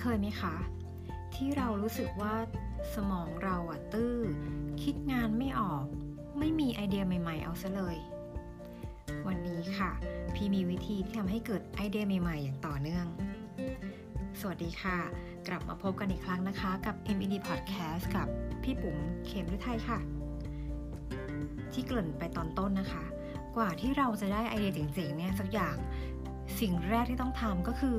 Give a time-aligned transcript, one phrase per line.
[0.00, 0.54] เคยไหมคะ
[1.34, 2.34] ที่เรารู้สึกว่า
[2.94, 4.16] สมองเราอะตื้อ
[4.82, 5.84] คิดงานไม่ออก
[6.38, 7.96] ไม่มีไอเดียใหม่ ๆ เอาซะเลย
[9.26, 9.90] วันนี้ค่ะ
[10.34, 13.06] พี่มีวิธีที่ทำให้เกิดไอเดียใหม่ ๆ อย่างต่อเนื่อง
[14.40, 14.98] สวัสดีค่ะ
[15.48, 18.28] กลับมาพบกันอีกครั้งนะคะ กับ MED Podcast กับ
[18.62, 18.96] พี่ปุ๋ม
[19.26, 19.98] เข็มฤทัยค่ะ
[21.72, 23.04] ที่เกริ่นไปตอนต้นนะคะ
[23.56, 25.76] กว่าที่เราจะได้ไอเดียเจ๋งๆเนี่ยสักอย่าง
[26.60, 27.98] สิ่งแรกที่ต้องทำก็คือ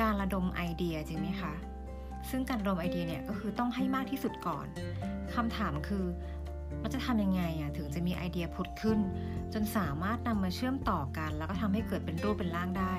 [0.00, 1.54] การระดมไอเดียจริงไหมคะ
[2.30, 4.66] ซึ่งการระดมไอเดียเนี่ยก็คือต้องให้มากที่สุดก่อน
[5.34, 6.04] คำถามคือ
[6.80, 8.98] เราจะทำยังไงอะถึงจะมีไอเดียผุดขึ้น
[9.52, 12.94] จนสามารถนำมาเชื่อมต่อกัน แล้วก็ทำให้เกิดเป็นรูปเป็นร่างได้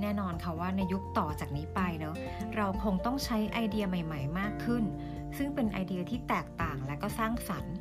[0.00, 2.16] แน่นอนค่ะว่าในยุคต่อจากนี้ไปเนาะ
[2.56, 4.84] เราคงต้องใช้ไอเดียใหม่ ๆ มากขึ้น
[5.36, 7.74] ซึ่งเป็นไอเดียที่แตกต่างและก็สร้างสรรค์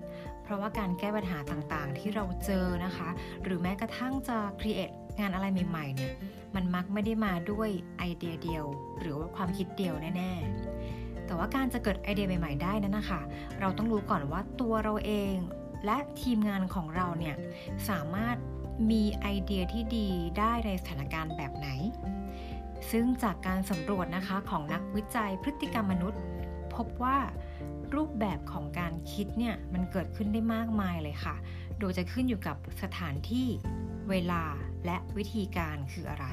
[0.44, 3.10] เพราะว่าการแก้ปัญหาต่างๆ ที่เราเจอนะคะ
[3.44, 6.14] หรือแม้กระทั่งจะครีเอท งานอะไรใหม่ๆเนี่ย
[6.56, 8.66] มันมักไม่ได้มาด้วยไอเดียเดียว
[9.00, 13.22] หรือว่าความคิดเดียวแน่ๆ แต่ว่าการจะเกิดไอเดียใหม่ ๆ ได้นั้นนะคะ
[13.60, 15.36] เราต้องรู้ก่อนว่าตัวเราเอง
[15.86, 17.36] และทีมงานของเราเนี่ย
[17.90, 18.38] สามารถ
[18.92, 20.08] มีไอเดียที่ดี
[20.40, 21.68] ได้ในสถานการณ์แบบไหน
[22.92, 26.22] ซึ่งจากการสำรวจนะคะของนักวิจัยพฤติกรรมมนุษย์
[26.76, 27.18] พบว่า
[27.96, 31.36] รูปแบบของการคิดเนี่ยมันเกิดขึ้นได้มากมายเลยค่ะ
[31.80, 33.48] โดยจะขึ้นอยู่กับสถานที่
[34.10, 34.44] เวลา
[34.86, 36.26] และวิธีการคืออะไร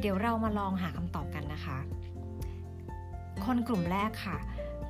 [0.00, 1.78] เดี๋ยวเรามาลองหาคำตอบกันนะคะ
[3.44, 4.38] คนกลุ่มแรกค่ะ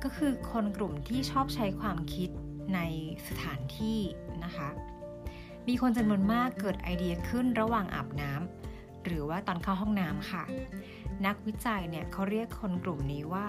[0.03, 2.29] ก็คือคนกลุ่มที่ชอบใช้ความคิด
[2.75, 2.79] ใน
[3.27, 3.99] สถานที่
[4.43, 4.69] นะคะ
[5.67, 10.43] มีคนจำนวนมากเกิดไอเดียขึ้นระหว่างอาบน้ำหรือว่าตอนเข้าห้องน้ำค่ะ
[11.25, 13.45] นักวิจัยเนี่ยเขาเรียกคนกลุ่มนี้ว่า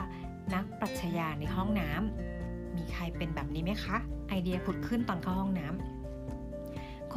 [0.55, 3.97] นักปรัชญาในห้องน้ำมีใครเป็นแบบนี้ไหมคะ
[4.29, 5.98] ไอเดียผุดขึ้นตอนเข้าห้องน้ำ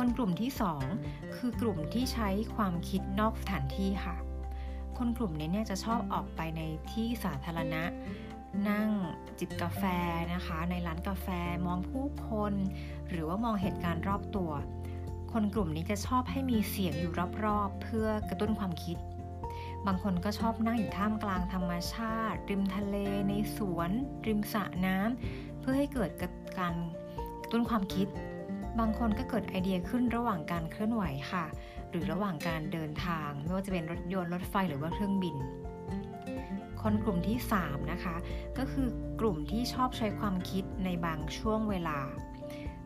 [0.03, 0.51] คนกลุ่มที่
[0.93, 4.15] 2 คือกลุ่มที่ใช้ความคิดนอกสถานที่ค่ะ
[4.97, 7.83] คนกลุ่มนี้เนี่ยจะชอบออกไปในที่สาธารณะ
[8.69, 8.89] นั่ง
[9.39, 9.83] จิบกาแฟ
[10.33, 11.27] นะคะ ในร้านกาแฟ
[11.65, 12.53] มองผู้คน
[13.09, 14.51] หรือว่ามองเหตุการณ์รอบตัว
[15.31, 17.13] คนกลุ่มนี้จะชอบให้มีเสียงอยู่
[17.45, 18.97] รอบๆ เพื่อกระตุ้นความคิด
[19.85, 22.95] บางคนก็ชอบนั่งอยู่ท่ามกลางธรรมชาติ ริมทะเล
[23.29, 23.91] ในสวน
[24.27, 26.09] ริมสระน้ำเพื่อให้เกิด
[26.59, 26.75] การ
[27.41, 28.09] กระตุ้นความคิด
[28.79, 31.45] บางคนก็เกิดไอเดียขึ้นระหว่างการเคลื่อนไหวค่ะ
[31.89, 35.35] หรือระหว่างการเดินทาง ไม่ว่าจะเป็นรถยนต์รถไฟหรือว่าเครื่องบิน
[36.81, 38.15] คนกลุ่มที่ 3 นะคะ
[38.57, 38.87] ก็คือ
[39.19, 41.99] กลุ่มที่ชอบใช้ความคิดในบางช่วงเวลา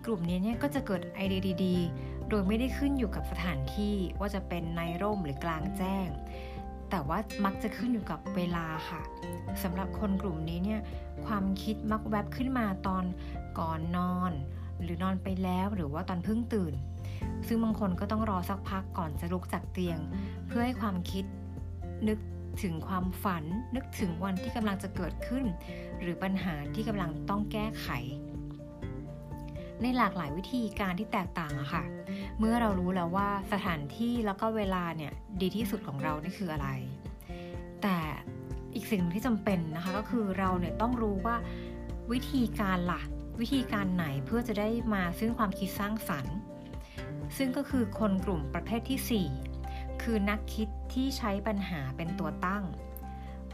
[0.05, 6.07] กลุ่มนี้เนี่ยก็จะเกิดไอเดียดีๆ โดยไม่ได้ขึ้นอยู่กับสถานที่ว่าจะเป็นในร่มหรือกลางแจ้ง
[6.89, 9.01] แต่ว่ามักจะขึ้นอยู่กับเวลาค่ะ
[9.63, 10.81] สำหรับคนกลุ่มนี้เนี่ย
[11.25, 13.05] ความคิดมักแวบขึ้นมาตอน
[13.59, 14.31] ก่อนนอน
[14.83, 16.73] หรือนอนไปแล้วหรือว่าตอนเพิ่งตื่น
[17.47, 19.99] ซึ่งบางคนก็ต้องรอสักพักก่อนจะลุกจากเตียง
[20.47, 21.25] เพื่อให้ความคิด
[22.07, 22.19] นึก
[22.63, 23.43] ถึงความฝัน
[23.75, 25.45] นึกถึงวันที่กำลังจะเกิดขึ้น
[26.01, 27.87] หรือปัญหาที่กำลังต้องแก้ไข
[29.81, 31.83] ในหลากหลายวิธีการที่แตกต่างอะค่ะ
[32.39, 36.69] เมื่อเรารู้แล้วว่าสถานที่แล้วก็เวลาเนี่ยดีที่สุดของเรานี่คืออะไร
[37.81, 37.97] แต่
[38.75, 41.35] อีกสิ่งที่จำเป็นนะคะก็คือเราเนี่ยต้องรู้ว่า
[42.11, 43.01] วิธีการละ่ะ
[43.39, 46.35] วิธีการไหนเพื่อจะได้มาซึ่งความคิดสร้างสรรค์
[47.37, 49.27] ซึ่งก็คือคนกลุ่มประเภทที่
[49.61, 52.63] 4 คือนักคิดที่ใช้ปัญหาเป็นตัวตั้ง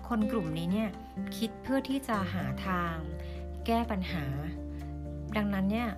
[0.07, 0.89] คนกลุ่มนี้เนี่ย
[1.37, 2.95] คิดเพื่อที่จะหาทาง
[3.65, 4.25] แก้ปัญหา
[5.37, 5.89] ดังนั้นเนี่ย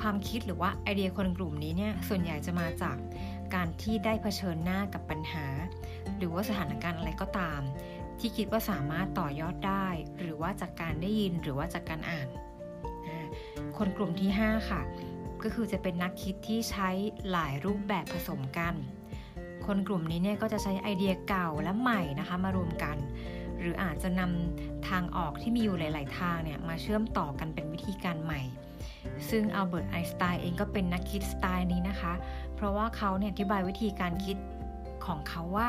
[0.00, 2.96] ความคิดหรือว่าไอเดียคนกลุ่มนี้เนี่ยส่วนใหญ่จะมาจาก
[3.54, 5.46] การที่ได้เผชิญหน้ากับปัญหา
[6.16, 7.60] หรือว่าสถานการณ์อะไรก็ตาม
[8.18, 9.86] ที่คิดว่าสามารถต่อยอดได้
[10.18, 12.28] หรือว่าจากการได้ยินหรือว่าจากการอ่าน
[13.78, 14.80] คนกลุ่มที่ 5 ค่ะ
[15.42, 16.88] ก็คือจะเป็นนักคิดที่ใช้
[17.30, 18.74] หลายรูปแบบผสมกัน
[19.66, 22.96] คนกลุ่มนี้เนี่ยก็จะใช้ไอเดียเก่าและใหม่นะคะมารวมกัน
[23.58, 28.40] หรืออาจจะนำทางออกที่มีอยู่หลาย ๆ ทางเนี่ยมาเชื่อมต่อกันเป็นวิธีการใหม่
[29.30, 32.12] ซึ่งอัลเบิร์ตไอน์สไตน์เองก็เป็นนักคิดสไตล์นี้นะคะ
[32.54, 34.36] เพราะว่าเขาเนี่ยอธิบายวิธีการคิด
[35.06, 35.68] ของเขาว่า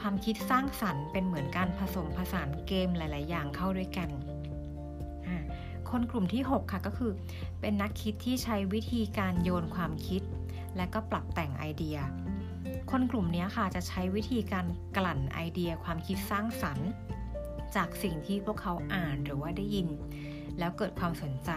[0.00, 4.08] ความคิดสร้างสรรค์เป็นเหมือนการผสมผสานเกมหลาย ๆ อย่างเข้าด้วยกัน
[5.90, 7.12] คนกลุ่มที่ 6 ค่ะก็คือ
[7.60, 10.22] เป็นนักคิดที่ใช้วิธีการโยนความคิด
[10.76, 11.98] และก็ปรับแต่งไอเดีย
[12.90, 14.66] คนกลุ่มนี้ค่ะจะใช้วิธีการ
[14.96, 16.88] กลั่นไอเดียความคิดสร้างสรรค์
[17.76, 19.88] จากสิ่งที่พวกเขาอ่านหรือว่าได้ยิน
[20.58, 21.50] แล้วเกิดความสนใจ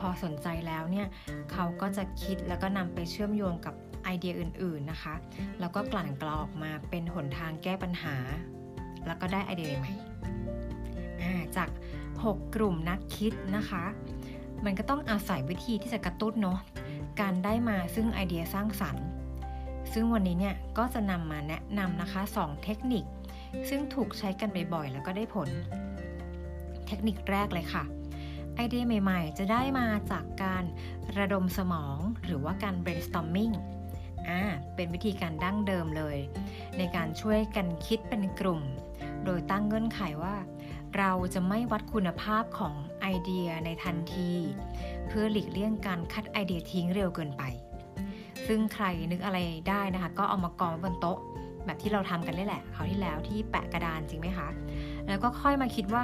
[0.00, 1.06] พอสนใจแล้วเนี่ย
[1.52, 3.74] เขาก็จะคิดแล้วก็นำไปเชื่อมโยงกับ
[4.04, 5.14] ไอเดียอื่น ๆนะคะ
[5.60, 8.16] แล้วก็กลั่นกรองออกมาเป็นหนทางแก้ปัญหา
[9.06, 9.92] แล้วก็ได้ไอเดียใหม่
[11.56, 11.68] จาก
[12.24, 13.84] 6 กลุ่มนักคิดนะคะ
[14.64, 16.58] มันก็ต้องอาศัยวิธีที่จะกระตุ้นเนาะ
[17.20, 19.06] การได้มาซึ่งไอเดียสร้างสรรค์
[19.92, 23.04] ซึ่งวันนี้เนี่ยก็จะนำมาแนะนำนะคะ 2 เทคนิค
[23.68, 25.48] ซึ่งถูกใช้กันบ่อยๆแล้วก็ได้ผล
[26.86, 27.84] เทคนิคแรกเลยค่ะ
[28.56, 30.64] ไอเดียใหม่ๆ จะได้มาจากการ
[31.18, 33.54] ระดมสมองหรือว่าการ brainstorming
[34.28, 34.40] อ่า
[34.74, 36.18] เป็นวิธีการดั้งเดิมเลย
[36.78, 38.60] ในการช่วยกันคิดเป็นกลุ่ม
[39.24, 40.34] โดยตั้งเงื่อนไขว่า
[40.98, 44.30] เราจะไม่วัดคุณภาพของไอเดียในทันที
[45.08, 47.42] เพื่อหลีกเลี่ยงการคัดไอเดียทิ้งเร็วเกินไป
[48.46, 49.38] ซึ่งใครนึกอะไร
[49.68, 51.18] ได้นะคะ ก็เอามากองไว้บนโต๊ะ
[51.66, 54.48] แบบที่เราทำกันนี่แหละคราวที่แล้วที่แปะกระดานจริงไหมคะ
[55.08, 56.02] แล้วก็ค่อยมาคิดว่า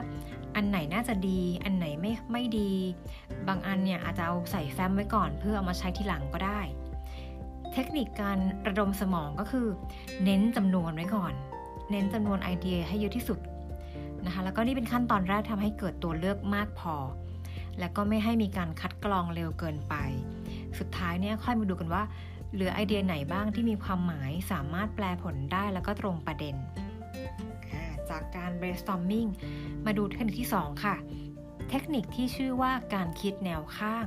[0.57, 2.71] อันไหนน่าจะดี อันไหนไม่ไม่ดี
[3.49, 6.61] บางอันเนี่ยอาจจะเอาใส่แฟ้มไว้ก่อน เพื่อเอามาใช้ทีหลังก็ได้
[7.73, 9.67] เทคนิคการระดมสมองก็คือ
[10.25, 11.33] เน้นจำนวนไว้ก่อน
[11.91, 13.39] เน้นจำนวนไอเดียให้เยอะที่สุด
[14.27, 16.97] นะคะ แล้วก็นี่เป็นขั้นตอนแรกทำให้เกิดตัวเลือกมากพอ
[17.79, 19.95] แล้วก็ไม่ให้มีการคัดกรองเร็วเกินไป
[20.79, 22.03] สุดท้ายเนี่ยค่อยมาดูกันว่า
[22.53, 26.55] เหลือไอเดียไหนบ้างที่มีความหมายสามารถแปลผลได้แล้วก็ตรงประเด็น
[28.11, 29.29] จากการ brainstorming
[29.85, 30.97] มาดูเทคนิคที่ 2 ค่ะ
[31.71, 34.07] เทคนิคที่ชื่อว่าการคิดแนวข้าง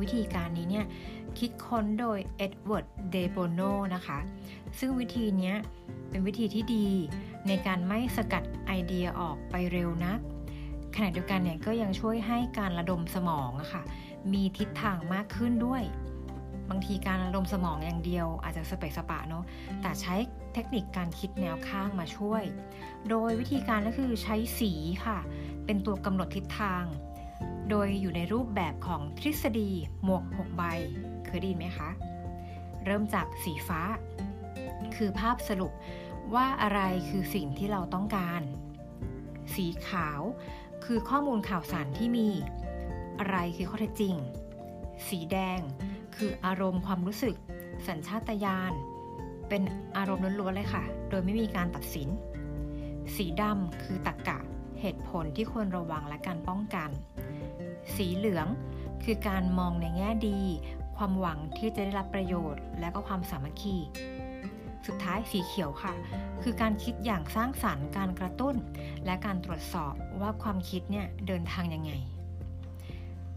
[0.00, 0.86] วิธีการนี้เนี่ย
[1.38, 3.60] คิดค้นโดยเอ็ดเวิร์ด เดโบโน
[3.94, 4.18] นะคะ
[4.78, 5.54] ซึ่งวิธีนี้
[6.08, 6.88] เป็นวิธีที่ดี
[7.48, 10.20] ในการไม่สกัดไอเดียออกไปเร็วนัก
[10.96, 13.82] ขณะเดียวกันเนี่ยก็ยังช่วยให้การระดมสมองอะค่ะ
[14.32, 15.82] มีทิศทางมากขึ้นด้วย
[16.70, 19.44] บางทีการระดมสมองอย่างเดียวอาจจะสเปะสปะเนาะ
[19.80, 20.14] แต่ใช้
[20.54, 22.42] เทคนิคการคิดแนวข้างมาช่วย
[23.10, 24.72] โดยวิธีการก็คือใช้สี
[25.04, 25.18] ค่ะ
[25.64, 26.84] เป็นตัวกำหนดทิศทาง
[27.70, 29.70] โดยอยู่ในรูปแบบของทฤษฎี
[30.02, 30.62] หมวก6ใบ
[31.26, 31.90] เคยได้ยินไหมคะ
[32.84, 33.80] เริ่มจากสีฟ้า
[34.96, 35.72] คือภาพสรุป
[36.34, 38.42] ว่าอะไรคือสิ่งที่เราต้องการ
[39.54, 40.20] สีขาว
[40.84, 42.28] คือข้อมูลข่าวสารที่มี
[43.18, 44.14] อะไรคือข้อเท็จจริง
[45.08, 45.60] สีแดง
[46.16, 47.34] คืออารมณ์ความรู้สึก
[47.88, 48.72] สัญชาตญาณ
[49.48, 49.62] เป็น
[49.96, 52.08] อารมณ์ล้วนๆเลยค่ะ โดยไม่มีการตัดสิน
[53.16, 54.38] สีดำคือตรกกะ
[54.80, 56.90] เหตุผลที่ควรระวังและการป้องกัน
[57.96, 58.46] สีเหลือง
[59.04, 60.40] คือการมองในแง่ดี
[60.96, 63.76] ความหวังที่จะได้รับประโยชน์ และก็ความสามัคคี
[64.86, 65.92] สุดท้ายสีเขียวค่ะ
[66.42, 68.56] คือการคิดอย่างสร้างสารรค์การกระตุ้น
[69.04, 71.92] และการตรวจสอบว่าความคิดเนี่ยเดินทางยังไง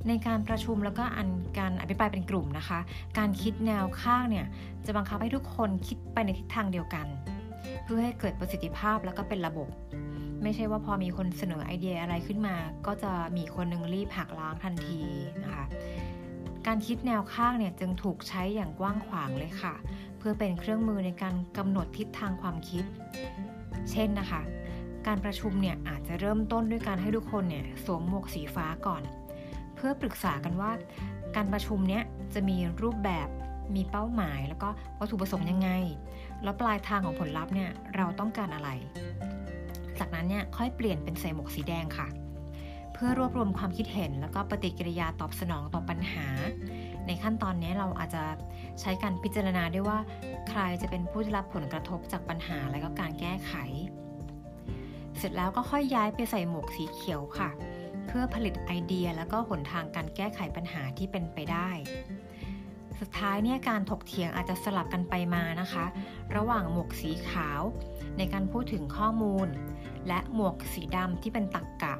[0.07, 1.29] ในการประชุมแล้วก็อัน
[1.59, 2.79] การอภิปรายเป็นกลุ่มนะคะ
[3.17, 4.45] การคิดแนวข้างเนี่ย
[4.85, 7.07] จะบังคับให้ทุกคนคิดไปในทิศทางเดียวกัน
[7.83, 9.69] เพื่อให้เกิดประสิทธิภาพแล้วก็เป็นระบบ
[10.43, 12.55] ไม่ใช่ว่าพอมีคนเสนอไอเดียอะไรขึ้นมา
[12.85, 15.01] ก็จะมีคนนึงรีบหักล้างทันที
[15.43, 15.65] นะคะ
[16.67, 19.73] การคิดแนวข้างเนี่ยจึงถูกใช้อย่างกว้างขวางเลยค่ะ
[20.25, 22.85] พื่อเป็นเครื่องมือในการกำหนดทิศทางความคิด
[23.91, 24.41] เช่นนะคะ
[25.07, 29.03] การประชุมเนี่ยอาจจะเริ่มต้นด้วยการให้ทุกคนเนี่ยสวมหมวกสีฟ้าก่อน
[29.75, 30.71] เพื่อปรึกษากันว่า
[31.35, 32.03] การประชุมเนี้ย
[32.33, 33.27] จะมีรูปแบบ
[33.75, 35.69] มีเป้าหมาย แล้วก็วัตถุประสงค์ยังไง
[36.43, 38.69] แล้วปลายทางของผลลัพธ์เนี่ยเราต้องการอะไร
[39.99, 42.07] จากนั้นเนี่ยค่อยเปลี่ยนเป็นใส่หมวกสีแดงค่ะ
[42.93, 46.27] เพื่อรวบรวมความคิดเห็น แล้วก็ปฏิกิริยาตอบสนองต่อปัญหา
[47.07, 48.23] ในขั้นตอนนี้เราอาจจะ
[48.81, 49.99] ใช้การพิจารณาด้วยว่า
[50.49, 53.53] ใครจะเป็นผู้ได้รับผลกระทบจากปัญหาและก็การแก้ไข
[55.17, 57.49] เสร็จแล้วก็ค่อยย้ายไปใส่หมวกสีเขียวค่ะ
[58.07, 61.69] เพื่อผลิตไอเดียแล้วก็หนทางการแก้ไขปัญหาที่เป็นไปได้
[62.99, 65.85] สุดท้ายเนี่ยการถกเถียงอาจจะสลับกันไปมานะคะ
[66.35, 67.61] ระหว่างหมวกสีขาว
[68.17, 69.47] ในการพูดถึงข้อมูล
[70.07, 71.95] และหมวกสีดำที่เป็นตรรกกะ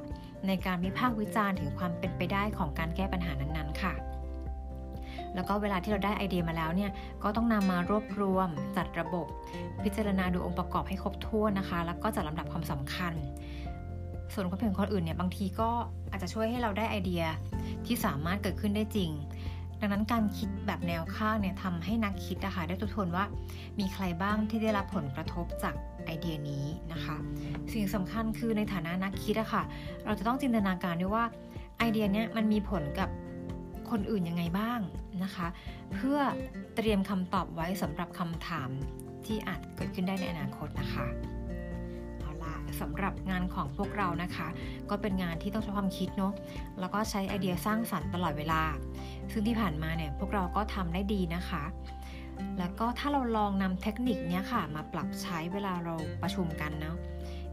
[0.47, 3.93] ในการวิพากษ์วิจารณ์ถึงความเป็นไปได้ของการแก้ปัญหานั้นๆค่ะ
[5.35, 6.91] แล้วก็เวลาที่เราได้ไอเดียมาแล้วเนี่ย
[7.23, 9.27] ก็ต้องนำมารวบรวม จัดระบบ
[9.83, 13.13] พิจารณาดูองค์ประกอบให้ครบถ้วนนะคะ แล้วก็จัดลำดับความสำคัญ
[14.33, 15.69] ส่วนความเห็นคนอื่นเนี่ยบางทีก็
[16.11, 17.23] อาจจะช่วยให้เราได้ไอเดีย
[17.85, 19.11] ที่สามารถเกิดขึ้นได้จริง
[19.79, 23.23] ดังนั้นการคิดแบบแนวข้างเนี่ยทำให้นักคิดนะคะได้ทบทวนว่า
[23.79, 25.75] มีใครบ้างที่ได้รับผลกระทบจาก
[26.05, 27.15] ไอเดียนี้นะคะ
[27.73, 29.63] สิ่งสำคัญคือในฐานะนักคิดอะคะ่ะ
[30.05, 31.25] เราจะต้องจินตนาการด้วยว่า
[31.77, 33.09] ไอเดียเนี้ยมันมีผลกับ
[33.93, 34.79] คนอื่นยังไงบ้าง
[35.23, 35.47] นะคะ
[35.93, 36.19] เพื่อ
[36.75, 38.69] เตรียมคำตอบไว้สำหรับคำถาม
[39.25, 41.05] ที่อาจเกิดขึ้นได้ในอนาคตนะคะ
[42.19, 44.47] เอาล่ะสำหรับงานของพวกเรานะคะ
[44.89, 46.33] ก็เป็นงานที่ต้องใช้ความคิดเนาะ
[46.79, 48.61] แล้วก็ใช้ไอเดียสร้างสรรค์ตลอดเวลา
[49.31, 51.63] ซึ่งที่ผ่านมาเนี่ยพวกเราก็ทำได้ดีนะคะ
[52.59, 56.97] แล้วก็ถ้าเราลองนำเทคนิคนี้ค่ะ มาปรับใช้เวลาเราประชุมกันเนาะ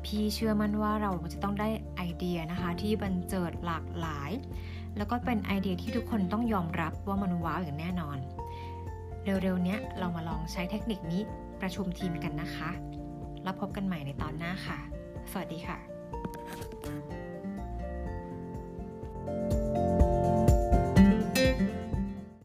[0.05, 4.31] พี่เชื่อมั่นว่าเราจะต้องได้ไอเดียนะคะ ที่บันเจิดหลากหลาย
[4.97, 8.19] แล้วก็เป็นไอเดียที่ทุกคนต้องยอมรับว่ามันว้าวอย่างแน่นอน
[9.25, 11.23] เร็วๆนี้เรามาลองใช้เทคนิคนี้
[11.61, 12.71] ประชุมทีมกันนะคะ
[13.43, 14.79] แล้วพบกันใหม่ในตอนหน้าค่ะ
[15.31, 17.20] สวัสดีค่ะ